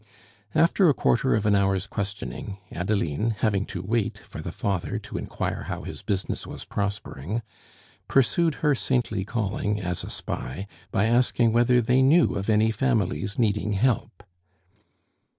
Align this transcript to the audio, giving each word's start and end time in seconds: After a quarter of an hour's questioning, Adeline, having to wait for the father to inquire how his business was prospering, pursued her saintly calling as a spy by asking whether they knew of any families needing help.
After 0.55 0.89
a 0.89 0.95
quarter 0.95 1.35
of 1.35 1.45
an 1.45 1.53
hour's 1.53 1.85
questioning, 1.85 2.57
Adeline, 2.71 3.35
having 3.37 3.67
to 3.67 3.83
wait 3.83 4.17
for 4.17 4.41
the 4.41 4.51
father 4.51 4.97
to 4.97 5.17
inquire 5.19 5.65
how 5.67 5.83
his 5.83 6.01
business 6.01 6.47
was 6.47 6.65
prospering, 6.65 7.43
pursued 8.07 8.55
her 8.65 8.73
saintly 8.73 9.23
calling 9.23 9.79
as 9.79 10.03
a 10.03 10.09
spy 10.09 10.65
by 10.89 11.05
asking 11.05 11.53
whether 11.53 11.83
they 11.83 12.01
knew 12.01 12.33
of 12.33 12.49
any 12.49 12.71
families 12.71 13.37
needing 13.37 13.73
help. 13.73 14.23